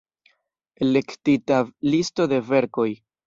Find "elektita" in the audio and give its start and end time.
0.85-1.59